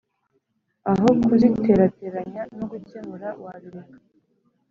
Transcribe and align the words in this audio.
aho 0.91 1.07
kuziterateranya 1.25 2.41
no 2.57 2.65
kugemura 2.71 3.27
wabireka. 3.43 3.97